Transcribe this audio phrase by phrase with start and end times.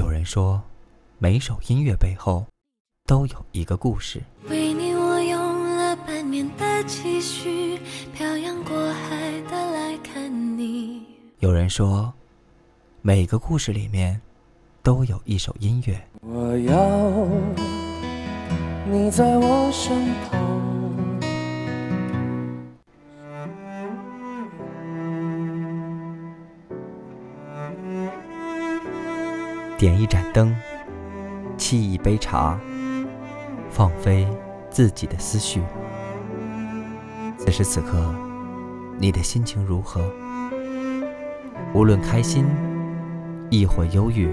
[0.00, 0.58] 有人说，
[1.18, 2.42] 每首音乐背后
[3.04, 4.18] 都有一个故事。
[4.48, 7.78] 为你，我用了半年的积蓄，
[8.14, 11.02] 漂洋过海的来看你。
[11.40, 12.10] 有人说，
[13.02, 14.18] 每个故事里面
[14.82, 16.02] 都有一首音乐。
[16.22, 17.28] 我要
[18.90, 19.94] 你在我身
[20.30, 20.59] 旁。
[29.80, 30.54] 点一盏灯，
[31.56, 32.60] 沏一杯茶，
[33.70, 34.28] 放飞
[34.68, 35.62] 自己的思绪。
[37.38, 38.14] 此时此刻，
[38.98, 40.02] 你的心情如何？
[41.72, 42.44] 无论开心
[43.48, 44.28] 亦或忧郁，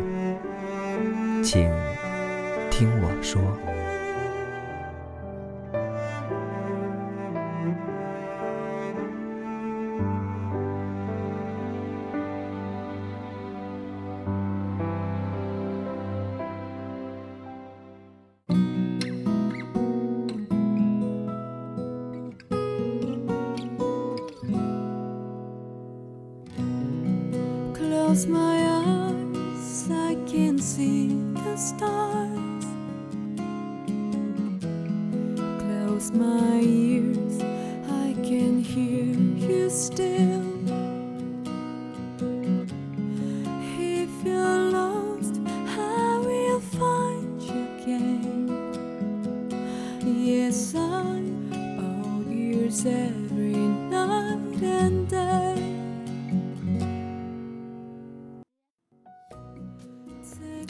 [1.42, 1.72] 请
[2.70, 3.42] 听我说。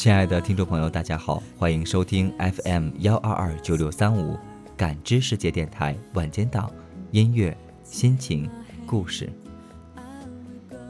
[0.08, 4.40] 亲爱的听众朋友，大家好，欢迎收听 FM 幺二二九六三五
[4.78, 6.72] 感知世界电台晚间档
[7.12, 8.50] 音乐、心情、
[8.86, 9.30] 故事。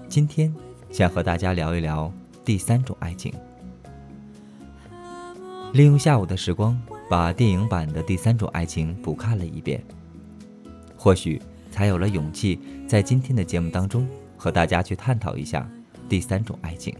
[0.08, 0.54] 今天
[0.92, 2.14] 想和大家聊一聊
[2.46, 3.34] 第三种爱情。
[5.74, 9.84] 利用下午的时光，把电影版的第三种爱情补看了一遍，
[10.96, 15.68] 或许才有了勇气在今天的节目当中和大家去探讨一下
[16.08, 16.96] 第三种爱情。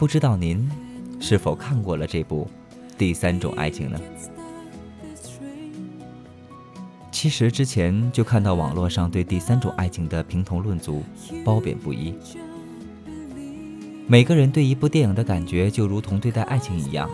[0.00, 0.66] 不知道您
[1.20, 2.48] 是否看过了这部
[2.96, 4.00] 《第三种爱情》呢？
[7.12, 11.02] 其实之前就看到网络上对《第三种爱情》的评头论足，
[11.44, 12.14] 褒贬不一。
[14.06, 17.06] 每个人对一部电影的感觉，就如同对待爱情一样，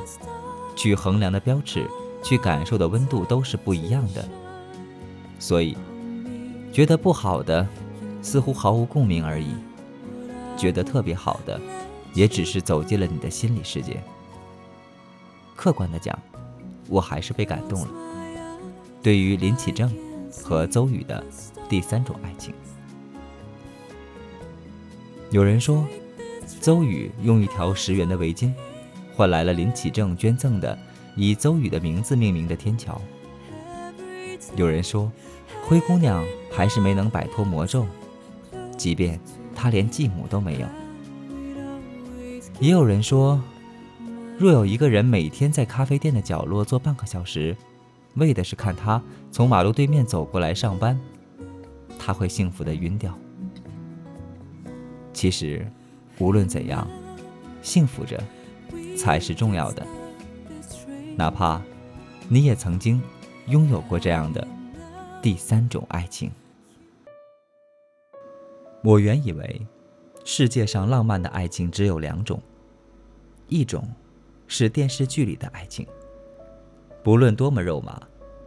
[0.76, 1.84] 去衡量的标尺，
[2.22, 4.24] 去感受的温度都是不一样的。
[5.40, 5.76] 所以，
[6.72, 7.66] 觉得不好的，
[8.22, 9.56] 似乎毫无共鸣而已；
[10.56, 11.60] 觉得特别好的，
[12.16, 14.02] 也只是走进了你的心理世界。
[15.54, 16.18] 客观的讲，
[16.88, 17.88] 我还是被感动了。
[19.02, 19.94] 对于林启正
[20.42, 21.22] 和邹宇的
[21.68, 22.54] 第三种爱情，
[25.30, 25.86] 有人说，
[26.60, 28.50] 邹宇用一条十元的围巾，
[29.14, 30.76] 换来了林启正捐赠的
[31.16, 32.98] 以邹宇的名字命名的天桥。
[34.56, 35.12] 有人说，
[35.66, 37.86] 灰姑娘还是没能摆脱魔咒，
[38.78, 39.20] 即便
[39.54, 40.66] 她连继母都没有。
[42.58, 43.38] 也有人说，
[44.38, 47.54] 若有一个人每天在咖啡店的角落坐半个小时，
[48.14, 49.00] 为的是看他
[49.30, 50.98] 从马路对面走过来上班，
[51.98, 53.16] 他会幸福的晕掉。
[55.12, 55.70] 其实，
[56.18, 56.88] 无论怎样，
[57.60, 58.18] 幸福着
[58.96, 59.86] 才是重要的。
[61.14, 61.60] 哪怕
[62.26, 63.02] 你也曾经
[63.48, 64.46] 拥有过这样的
[65.20, 66.30] 第三种爱情。
[68.82, 69.66] 我原以为。
[70.28, 72.42] 世界上浪漫的爱情只有两种，
[73.46, 73.88] 一种
[74.48, 75.86] 是电视剧里的爱情，
[77.04, 78.02] 不论多么肉麻，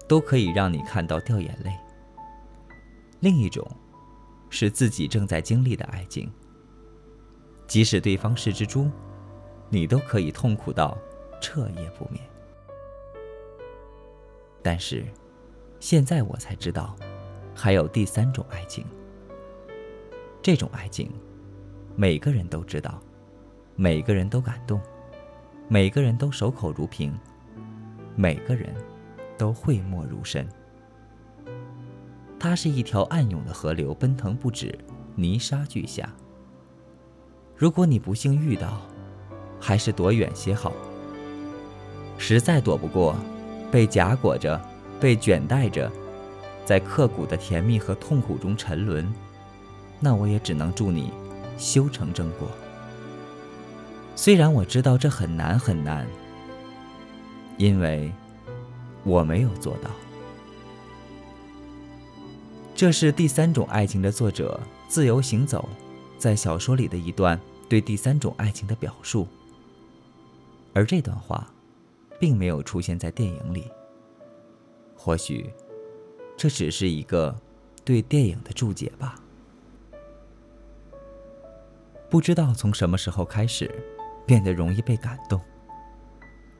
[0.05, 1.71] 都可以让你看到掉眼泪；
[3.21, 3.65] 另一种
[4.49, 6.29] 是自己正在经历的爱情，
[7.65, 8.91] 即使对方是只猪，
[9.69, 10.97] 你都可以痛苦到
[11.39, 12.21] 彻夜不眠。
[14.61, 15.05] 但是，
[15.79, 16.93] 现在我才知道，
[17.55, 18.85] 还有第三种爱情，
[20.41, 21.09] 这种爱情。
[22.01, 22.97] 每个人都知道，
[23.75, 24.79] 每个人都感动，
[25.67, 27.13] 每个人都守口如瓶，
[28.15, 28.73] 每个人
[29.37, 30.47] 都讳莫如深。
[32.39, 34.73] 它是一条暗涌的河流，奔腾不止，
[35.13, 36.09] 泥沙俱下。
[37.53, 38.81] 如果你不幸遇到，
[39.59, 40.71] 还是躲远些好。
[42.17, 43.13] 实在躲不过，
[43.69, 44.57] 被夹裹着，
[45.01, 45.91] 被卷带着，
[46.63, 49.05] 在刻骨的甜蜜和痛苦中沉沦，
[49.99, 51.11] 那我也只能祝你。
[51.59, 52.47] 修成正果。
[54.15, 56.07] 虽然我知道这很难很难，
[57.57, 58.11] 因为
[59.03, 59.91] 我没有做到。
[62.73, 65.67] 这是第三种爱情的作者自由行走
[66.17, 69.27] 在小说里的一段对第三种爱情的表述。
[70.73, 71.45] 而这段话，
[72.19, 73.65] 并没有出现在电影里。
[74.95, 75.49] 或许，
[76.37, 77.35] 这只是一个
[77.83, 79.19] 对电影的注解吧。
[82.09, 83.69] 不知道从什么时候开始，
[84.25, 85.39] 变得容易被感动。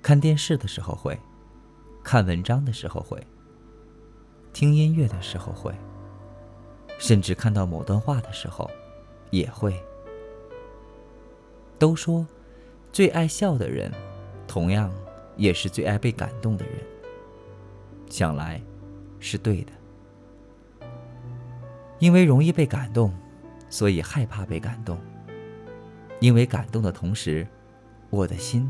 [0.01, 1.19] 看电视的时候会，
[2.03, 3.19] 看文章的时候会，
[4.53, 5.73] 听音乐的时候会，
[6.99, 8.69] 甚至看到某段话的时候，
[9.31, 9.73] 也会。
[11.79, 12.27] 都说，
[12.91, 13.91] 最爱笑的人，
[14.47, 14.93] 同样
[15.35, 16.75] 也是最爱被感动的人。
[18.07, 18.61] 想来，
[19.19, 19.71] 是对的。
[21.97, 23.11] 因为容易被感动，
[23.67, 24.97] 所以害怕被感动。
[26.19, 27.47] 因为感动的同时，
[28.09, 28.69] 我的心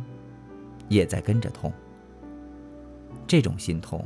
[0.87, 1.71] 也在跟着痛。
[3.25, 4.05] 这种心痛，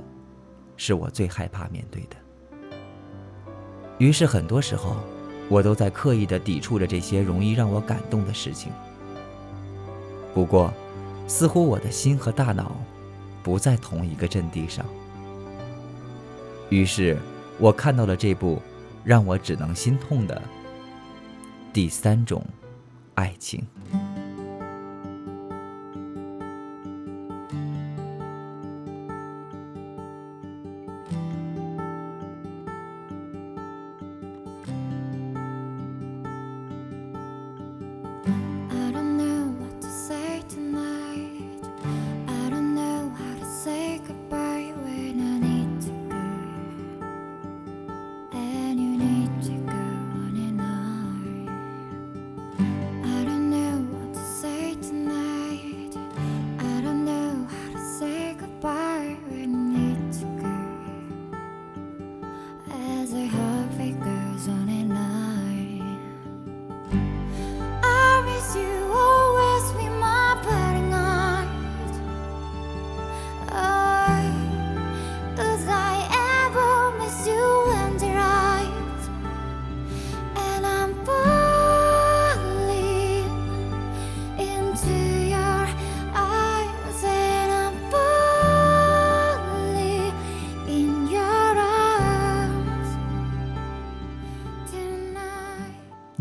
[0.77, 2.15] 是我最害怕面对的。
[3.97, 4.95] 于是很多时候，
[5.49, 8.71] 我都在刻意的抵触着这些容易让我感动的事情。
[10.33, 10.73] 不过，
[11.27, 12.75] 似乎我的心和大脑
[13.43, 14.85] 不在同一个阵地上。
[16.69, 17.17] 于是，
[17.59, 18.61] 我看到了这部
[19.03, 20.41] 让我只能心痛的
[21.71, 22.43] 第三种
[23.15, 23.63] 爱情。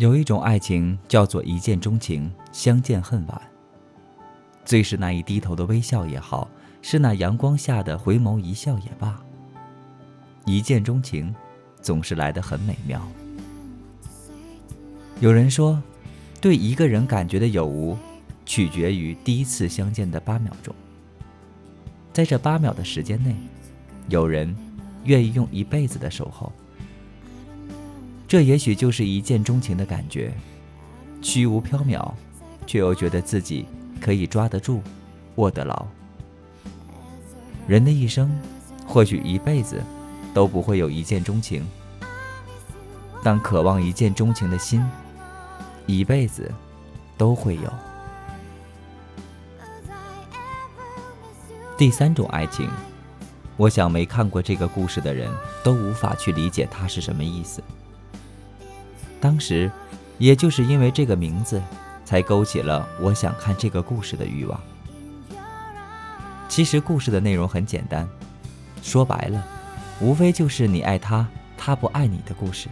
[0.03, 3.41] 有一种爱情叫做一见钟情，相见恨晚。
[4.65, 6.51] 最是那一低头的微笑也好，
[6.83, 9.23] 是那阳光下的回眸一笑也罢。
[10.45, 11.33] 一见钟情，
[11.81, 13.01] 总是来得很美妙。
[15.21, 15.81] 有人说，
[16.41, 17.97] 对一个人感觉的有无，
[18.45, 20.75] 取决于第一次相见的八秒钟。
[22.13, 23.37] 在这八秒的时间内，
[24.09, 24.53] 有人
[25.05, 26.53] 愿意用一辈子的守候。
[28.33, 30.33] 这也许就是一见钟情的感觉，
[31.21, 32.15] 虚无缥缈，
[32.67, 33.67] 却又觉得自己
[34.01, 34.81] 可以抓得住，
[35.35, 35.87] 握得牢。
[37.67, 38.35] 人的一生，
[38.87, 39.83] 或许一辈子
[40.33, 41.63] 都不会有一见钟情，
[43.23, 44.83] 但渴望一见钟情的心，
[45.85, 46.51] 一辈子
[47.19, 47.71] 都会有。
[51.77, 52.67] 第三种爱情，
[53.59, 55.31] 我想没看过这个故事的人
[55.63, 57.63] 都无法去理解它是什么意思。
[59.23, 59.71] 当时，
[60.19, 61.63] 也就是因为这个名字，
[62.05, 64.61] 才勾起了我想看这个故事的欲望。
[66.49, 68.07] 其实故事的内容很简单，
[68.83, 69.47] 说白了，
[70.01, 71.25] 无非就是你爱他，
[71.57, 72.69] 他不爱你的故事。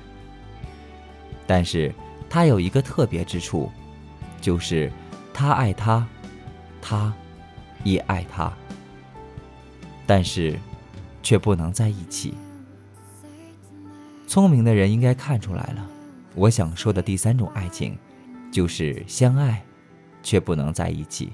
[1.46, 1.94] 但是
[2.28, 3.70] 他有一个特别之处，
[4.40, 4.90] 就是
[5.32, 6.04] 他爱他，
[6.82, 7.14] 他
[7.84, 8.52] 也爱他，
[10.04, 10.58] 但是
[11.22, 12.34] 却不能在一起。
[14.26, 15.86] 聪明的人应该看出来了。
[16.34, 17.98] 我想说的第三种爱情，
[18.52, 19.62] 就是相爱，
[20.22, 21.32] 却不能在一起。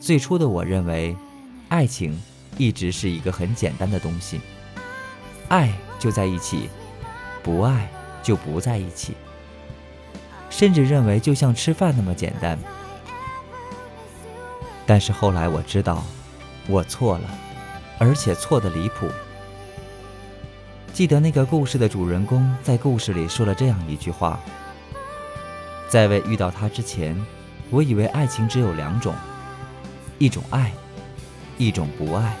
[0.00, 1.16] 最初的我认为，
[1.68, 2.20] 爱情
[2.58, 4.40] 一直是一个很简单的东西，
[5.48, 6.68] 爱就在一起，
[7.42, 7.88] 不爱
[8.22, 9.14] 就不在一起，
[10.50, 12.58] 甚至认为就像吃饭那么简单。
[14.84, 16.04] 但是后来我知道，
[16.68, 17.30] 我错了，
[17.98, 19.08] 而且错的离谱。
[20.96, 24.40] 记得那个故事的主人公在故事里说了这样一句话
[25.90, 27.14] ：“在未遇到他之前，
[27.68, 29.14] 我以为爱情只有两种，
[30.18, 30.72] 一种爱，
[31.58, 32.34] 一种不爱。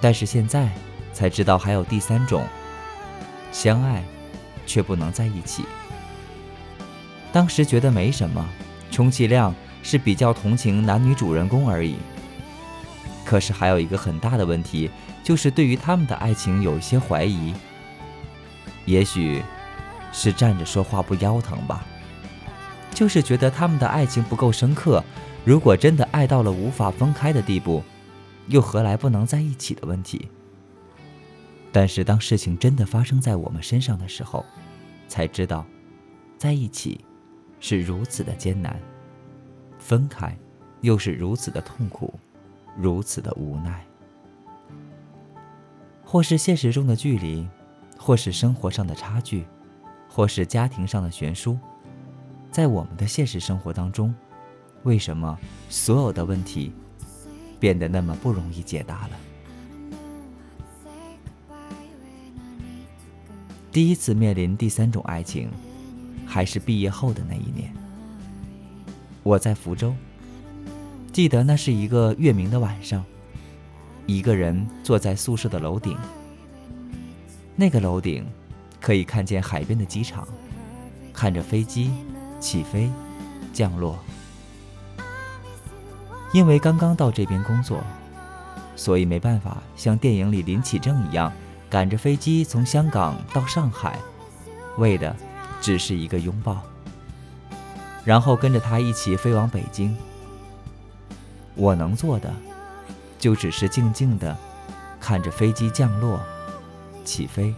[0.00, 0.70] 但是现在
[1.12, 2.46] 才知道还有第三种，
[3.50, 4.04] 相爱，
[4.64, 5.64] 却不能在一起。
[7.32, 8.48] 当时觉得没什么，
[8.92, 11.96] 充其量是比较同情男女主人公而已。
[13.24, 14.88] 可是还有一个很大的问题。”
[15.28, 17.52] 就是对于他们的爱情有一些怀疑，
[18.86, 19.42] 也许
[20.10, 21.84] 是站着说话不腰疼吧。
[22.94, 25.04] 就是觉得他们的爱情不够深刻。
[25.44, 27.82] 如果真的爱到了无法分开的地步，
[28.46, 30.30] 又何来不能在一起的问题？
[31.70, 34.42] 但是当事情真的发生在我们身上的时候，
[35.08, 35.62] 才知道，
[36.38, 37.04] 在一起
[37.60, 38.80] 是如此的艰难，
[39.78, 40.34] 分开
[40.80, 42.18] 又是如此的痛苦，
[42.78, 43.84] 如此的无奈。
[46.10, 47.46] 或是现实中的距离，
[47.98, 49.44] 或是生活上的差距，
[50.08, 51.58] 或是家庭上的悬殊，
[52.50, 54.14] 在我们的现实生活当中，
[54.84, 55.38] 为什么
[55.68, 56.72] 所有的问题
[57.60, 59.10] 变得那么不容易解答了？
[63.70, 65.50] 第一次面临第三种爱情，
[66.24, 67.70] 还是毕业后的那一年。
[69.22, 69.94] 我在福州，
[71.12, 73.04] 记得那是一个月明的晚上，
[74.08, 75.94] 一个人坐在宿舍的楼顶。
[77.54, 78.26] 那个楼顶
[78.80, 80.26] 可以看见海边的机场，
[81.12, 81.90] 看着飞机
[82.40, 82.90] 起飞、
[83.52, 83.98] 降落。
[86.32, 87.84] 因为刚刚到这边工作，
[88.76, 91.30] 所以没办法像电影里林启正一样。
[91.68, 93.98] 赶着飞机从香港到上海，
[94.78, 95.14] 为的
[95.60, 96.62] 只是一个拥抱，
[98.06, 99.94] 然后跟着他一起飞往北京。
[101.54, 102.32] 我能做的，
[103.18, 104.36] 就只是静静的
[105.00, 106.20] 看着飞机降落、
[107.04, 107.54] 起飞，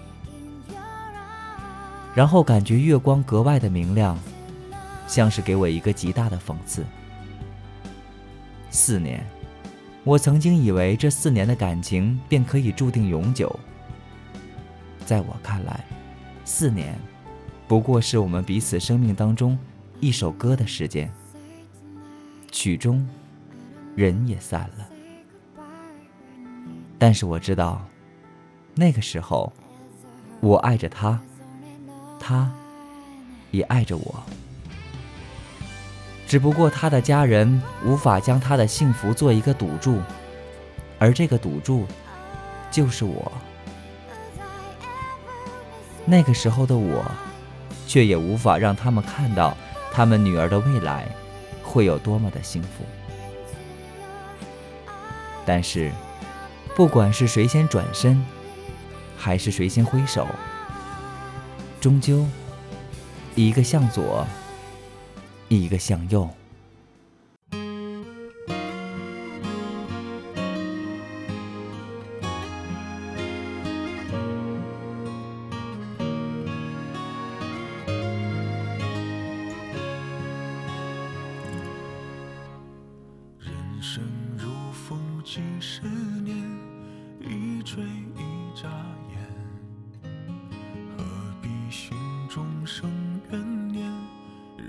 [2.14, 4.18] 然后感觉月光格外的明亮，
[5.06, 6.84] 像是给我一个极大的讽刺。
[8.70, 9.24] 四年，
[10.04, 13.58] 我曾经以为这四年的感情便可以注定永久。
[15.04, 15.84] 在我看来，
[16.44, 16.96] 四年
[17.66, 19.58] 不过是我们彼此生命当中
[19.98, 21.12] 一首歌的时间。
[22.52, 23.06] 曲终，
[23.94, 24.89] 人也散了。
[27.00, 27.80] 但是我知道，
[28.75, 29.50] 那个时候，
[30.40, 31.19] 我爱着他，
[32.21, 32.52] 他
[33.50, 34.23] 也爱着我。
[36.28, 39.99] 只不过他的家人无法将他的幸福做一个赌注，
[40.99, 41.87] 而这个赌注，
[42.71, 43.33] 就是我。
[46.04, 47.02] 那个时候的我，
[47.87, 49.57] 却也无法让他们看到
[49.90, 51.09] 他们女儿的未来
[51.62, 52.85] 会有多么的幸福。
[55.47, 55.90] 但是，
[56.80, 58.25] 不管是谁先转身，
[59.14, 60.26] 还是谁先挥手，
[61.78, 62.26] 终究
[63.34, 64.26] 一个向左，
[65.49, 66.26] 一个向右
[83.38, 84.02] 人生
[84.38, 86.09] 如风景。
[87.84, 88.68] 一眨
[89.10, 89.14] 眼，
[90.96, 91.04] 何
[91.40, 91.96] 必心
[92.28, 92.90] 中生
[93.30, 93.84] 怨念，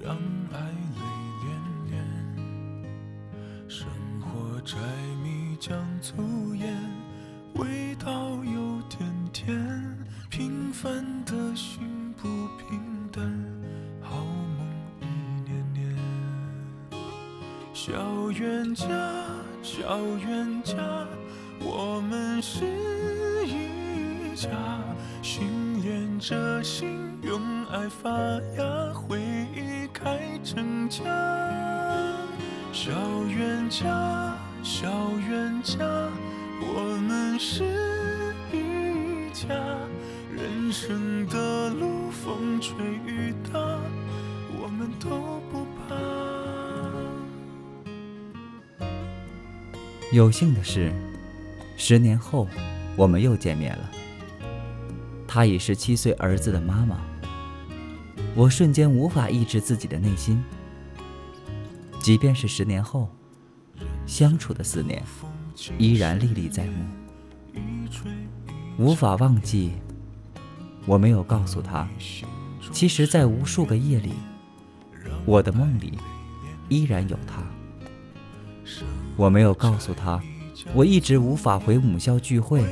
[0.04, 0.16] 让
[0.54, 0.60] 爱
[0.96, 1.02] 泪
[1.42, 1.46] 涟
[1.92, 1.94] 涟。
[3.68, 3.88] 生
[4.20, 4.78] 活柴
[5.24, 6.78] 米酱醋盐，
[7.56, 9.00] 味道有点
[9.32, 9.98] 甜。
[10.30, 12.28] 平凡的心不
[12.58, 12.80] 平
[13.12, 13.22] 淡，
[14.02, 14.66] 好梦
[15.02, 15.06] 一
[15.50, 15.98] 年年。
[17.74, 18.88] 小冤家，
[19.62, 20.78] 小冤家。
[28.02, 28.10] 发
[28.58, 29.20] 芽，回
[29.56, 31.04] 忆开成家。
[32.74, 32.92] 小
[33.28, 34.36] 冤家。
[34.64, 34.88] 小
[35.30, 35.78] 冤家，
[36.62, 37.64] 我们是
[38.52, 39.50] 一家。
[40.36, 42.74] 人生的路，风吹
[43.06, 43.60] 雨打，
[44.60, 45.96] 我们都不怕。
[50.12, 50.92] 有幸的是，
[51.78, 52.48] 十年后
[52.96, 53.92] 我们又见面了。
[55.28, 57.00] 她已是七岁儿子的妈妈。
[58.36, 60.42] 我瞬间无法抑制自己的内心，
[62.00, 63.10] 即便是十年后。
[64.06, 65.02] 相处的四年，
[65.78, 66.86] 依然历历在目，
[68.78, 69.72] 无法忘记。
[70.86, 71.88] 我没有告诉他，
[72.72, 74.12] 其实，在无数个夜里，
[75.26, 75.98] 我的梦里
[76.68, 77.44] 依然有他。
[79.16, 80.22] 我没有告诉他，
[80.74, 82.66] 我一直无法回母校聚会，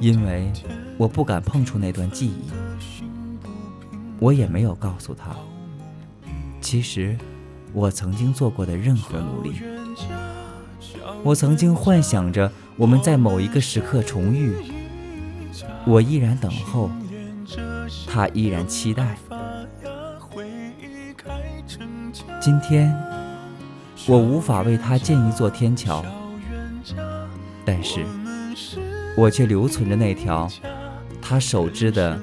[0.00, 0.50] 因为
[0.96, 2.50] 我不敢碰触那段记忆。
[4.22, 5.34] 我也没有告诉他，
[6.60, 7.18] 其实，
[7.72, 9.60] 我曾经做过的任何努力。
[11.24, 14.54] 我曾经幻想着我们在某一个时刻重遇，
[15.84, 16.88] 我依然等候，
[18.06, 19.16] 他依然期待。
[22.40, 22.96] 今天，
[24.06, 26.04] 我无法为他建一座天桥，
[27.64, 28.06] 但是，
[29.16, 30.48] 我却留存着那条
[31.20, 32.16] 他手织的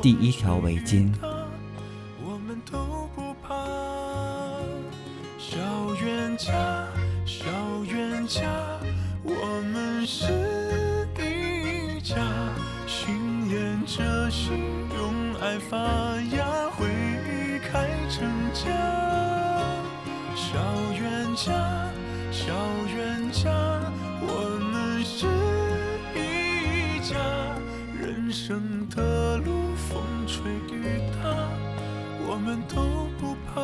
[0.00, 1.12] 第一条围巾。
[2.22, 3.66] 我们都不怕。
[5.38, 5.58] 小
[6.00, 6.86] 冤家，
[7.26, 7.44] 小
[7.84, 8.42] 冤家，
[9.24, 10.26] 我们是
[11.18, 12.14] 一家。
[12.86, 14.52] 心连着心，
[14.96, 15.76] 用爱发
[16.36, 16.86] 芽，回
[17.26, 18.24] 忆开成
[18.54, 18.70] 家。
[20.36, 20.58] 小
[20.92, 21.90] 冤家，
[22.30, 22.54] 小
[22.94, 23.50] 冤家，
[24.20, 25.26] 我们是
[26.14, 27.16] 一家。
[28.00, 29.57] 人生的路。
[30.48, 31.28] 风吹雨打，
[32.26, 33.62] 我们都不怕。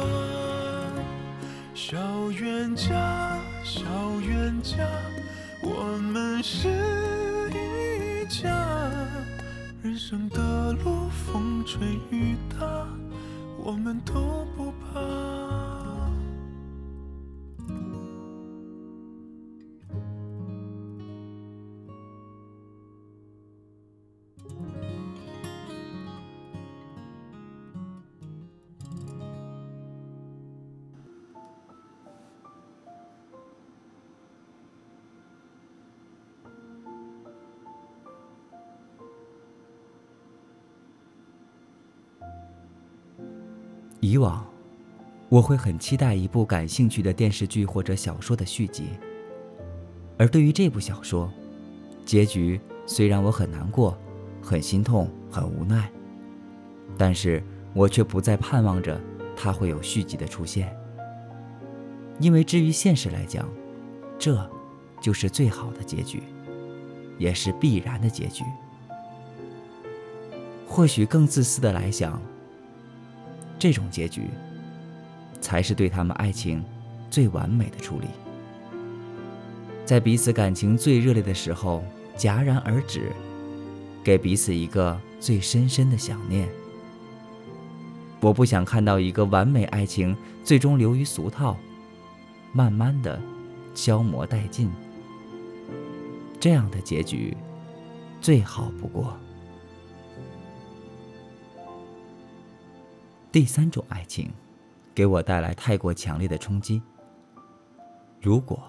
[1.75, 1.97] 小
[2.33, 3.81] 冤家，小
[4.21, 4.87] 冤家，
[5.63, 6.69] 我们是
[7.51, 8.51] 一家。
[9.83, 12.87] 人生的路，风吹雨打，
[13.57, 15.34] 我们都不怕。
[45.35, 48.91] 我会很期待一部感兴趣的电视剧或者小说的续集。
[50.17, 51.29] 而对于这部小说，
[52.07, 53.99] 结局虽然我很难过、
[54.41, 55.91] 很心痛、很无奈，
[56.97, 59.01] 但是我却不再盼望着
[59.35, 60.73] 它会有续集的出现，
[62.21, 63.49] 因为至于现实来讲，
[64.17, 64.49] 这
[65.01, 66.23] 就是最好的结局，
[67.19, 68.45] 也是必然的结局。
[70.65, 72.23] 或许更自私的来想。
[73.57, 74.29] 这种结局，
[75.45, 76.65] 才是对他们爱情
[77.11, 78.07] 最完美的处理。
[79.85, 81.85] 在彼此感情最热烈的时候
[82.17, 83.13] 戛然而止，
[84.03, 86.49] 给彼此一个最深深的想念。
[88.23, 91.59] 我不想看到一个完美爱情最终流于俗套，
[92.55, 93.21] 慢慢的
[93.75, 94.71] 消磨殆尽。
[96.41, 97.37] 这样的结局，
[98.19, 99.15] 最好不过。
[103.31, 104.31] 第三种爱情，
[104.95, 106.81] 给我带来太过强烈的冲击。
[108.21, 108.63] 如果，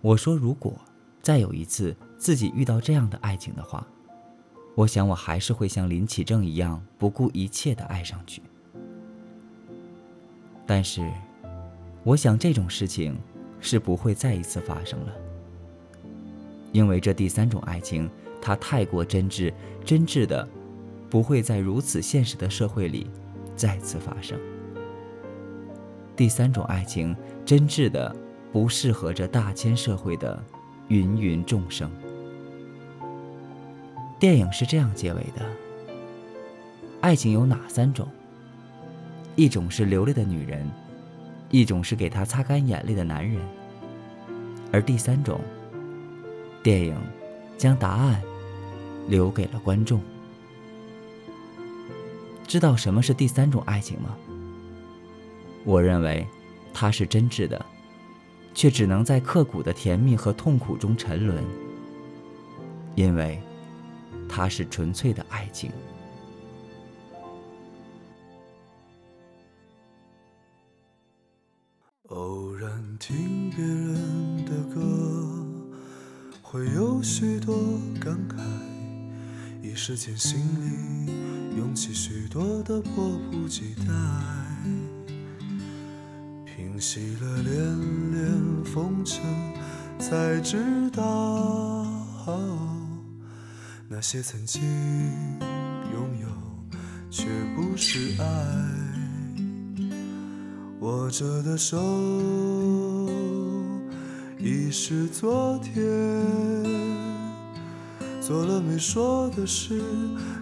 [0.00, 0.74] 我说如果
[1.20, 3.86] 再有一次自己遇到这样的爱情的话，
[4.74, 8.40] 我想我还是会像林启正一样不顾一切的爱上去。
[10.66, 11.10] 但是，
[12.04, 13.18] 我想这种事情
[13.60, 15.12] 是不会再一次发生了，
[16.72, 18.08] 因为这第三种爱情
[18.40, 19.52] 它太过真挚，
[19.84, 20.48] 真挚的
[21.10, 23.10] 不会在如此现实的社会里。
[23.56, 24.38] 再次发生。
[26.18, 27.14] 第三种爱情，
[27.46, 28.12] 真挚的
[28.52, 30.42] 不适合这大千社会的
[30.88, 31.88] 芸芸众生。
[34.18, 35.46] 电影是这样结尾的：
[37.00, 38.08] 爱情有哪三种？
[39.36, 40.68] 一种是流泪的女人，
[41.52, 43.40] 一种是给她擦干眼泪的男人，
[44.72, 45.40] 而第三种，
[46.64, 46.96] 电影
[47.56, 48.20] 将答案
[49.06, 50.00] 留给了观众。
[52.44, 54.16] 知道什么是第三种爱情吗？
[55.68, 56.26] 我认为，
[56.72, 57.66] 它是真挚的，
[58.54, 61.44] 却只能在刻骨的甜蜜和痛苦中沉沦，
[62.94, 63.38] 因为
[64.26, 65.70] 它是纯粹的爱情。
[72.06, 74.80] 偶然听别人的歌，
[76.40, 77.54] 会有许多
[78.00, 78.38] 感慨，
[79.62, 81.12] 一时间心里。
[81.58, 83.92] 涌起许多的迫不及待，
[86.78, 89.20] 平息了连连风尘，
[89.98, 91.84] 才知道
[93.88, 94.62] 那些曾经
[95.92, 96.28] 拥有
[97.10, 98.24] 却不是爱。
[100.78, 101.76] 握着的手
[104.38, 105.74] 已是昨天。
[108.20, 109.82] 做了没说的事，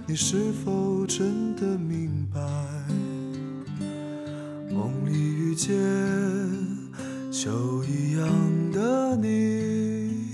[0.06, 2.38] 你是否真的明白？
[4.70, 5.74] 梦里遇见
[7.38, 8.26] 秋一样
[8.72, 10.24] 的你，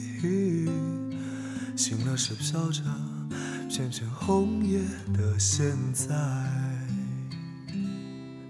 [1.77, 2.81] 醒了时飘着
[3.69, 4.79] 片片红叶
[5.13, 6.15] 的现在，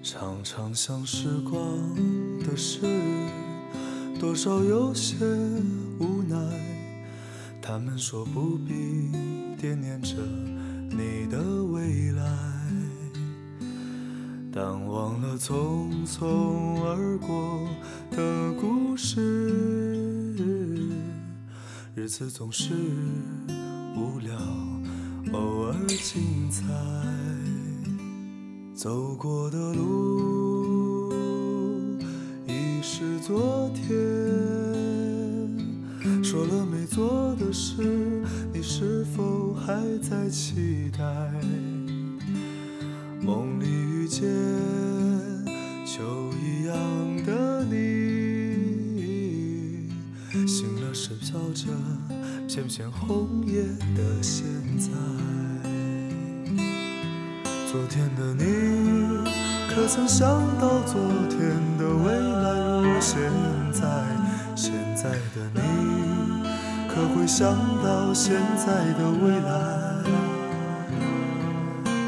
[0.03, 1.57] 常常想时光
[2.41, 2.81] 的事，
[4.21, 5.17] 多少有些
[5.99, 6.37] 无奈。
[7.63, 9.11] 他们说不必
[9.59, 10.15] 惦念着
[10.91, 12.23] 你的未来，
[14.53, 17.67] 但忘了匆匆而过
[18.17, 19.21] 的故事。
[21.95, 22.75] 日子总是
[23.97, 24.35] 无聊，
[25.33, 26.63] 偶尔精彩。
[28.75, 31.13] 走过的路
[32.47, 33.19] 已是。
[33.23, 33.95] 昨天，
[36.25, 37.81] 说了没做的事，
[38.53, 41.05] 你是否还在期待？
[43.25, 44.25] 梦里遇见
[45.87, 46.03] 就
[46.37, 46.77] 一样
[52.55, 53.63] 片片红叶
[53.97, 54.45] 的现
[54.79, 54.91] 在。
[57.67, 58.45] 昨天的你，
[59.75, 60.29] 可曾想
[60.61, 61.41] 到昨天
[61.79, 63.23] 的未来如现
[63.73, 63.81] 在？
[64.55, 65.61] 现在的你，
[66.91, 68.67] 可会想到现在
[68.99, 69.49] 的未来？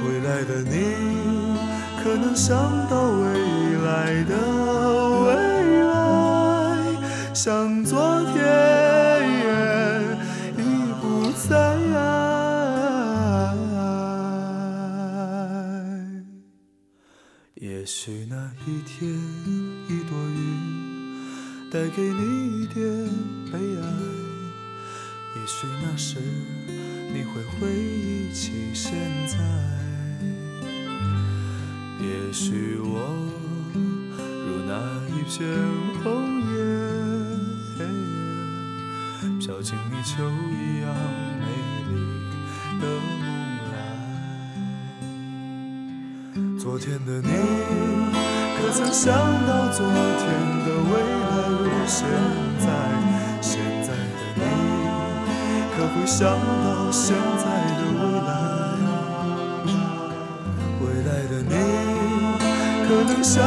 [0.07, 1.57] 未来的你，
[2.03, 2.55] 可能想
[2.91, 3.33] 到未
[3.83, 4.37] 来的
[5.25, 5.33] 未
[5.81, 5.95] 来？
[7.33, 7.74] 想
[18.97, 19.11] 天，
[19.89, 20.39] 一朵云
[21.69, 22.85] 带给你一点
[23.51, 23.83] 悲哀。
[25.35, 26.21] 也许那时，
[27.13, 28.93] 你会回忆起现
[29.27, 29.37] 在。
[31.99, 32.95] 也许我
[34.47, 34.73] 如那
[35.09, 35.35] 一片
[36.05, 36.05] 红
[36.55, 36.57] 叶，
[39.41, 40.87] 飘进你秋一样
[41.41, 41.45] 美
[41.91, 41.93] 丽
[42.81, 42.89] 的梦
[43.73, 43.75] 来。
[46.57, 47.29] 昨天的你，
[48.65, 49.13] 可曾想
[49.47, 49.95] 到昨天
[50.65, 52.09] 的未来如现
[52.59, 52.67] 在？
[53.43, 53.93] 现在的
[54.37, 54.41] 你，
[55.77, 56.27] 可会想
[56.65, 57.45] 到现在
[57.77, 58.33] 的未来？
[60.81, 61.53] 未来的你，
[62.89, 63.45] 可能想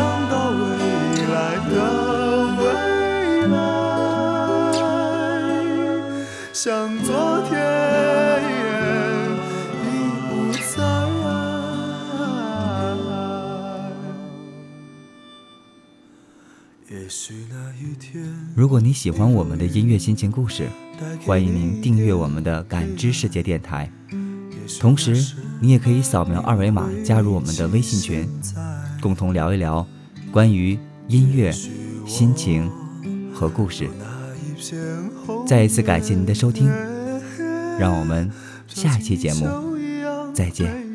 [18.56, 20.68] 如果你喜欢我们的音乐心情故事，
[21.26, 23.92] 欢迎您订阅我们的感知世界电台。
[24.80, 28.28] 同时，你也可以扫描二维码加入我们的微信群，
[29.02, 29.86] 共同聊一聊
[30.32, 31.52] 关于音乐、
[32.06, 32.70] 心情
[33.34, 33.90] 和故事。
[35.46, 36.70] 再一次感谢您的收听，
[37.80, 38.32] 让我们
[38.68, 39.48] 下一期节目
[40.34, 40.87] 再见。